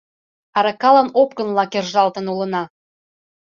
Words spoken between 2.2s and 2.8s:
улына.